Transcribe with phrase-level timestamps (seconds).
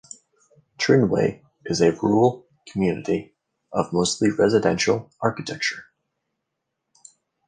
[0.79, 3.35] Trinway is a rural community
[3.71, 5.85] of mostly residential architecture.